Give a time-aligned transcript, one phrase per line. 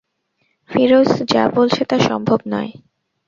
[0.69, 2.71] ফিরোজ যা বলছে তা সম্ভব নয়।